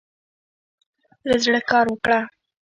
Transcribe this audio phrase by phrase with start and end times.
[1.27, 2.19] له زړۀ کار وکړه.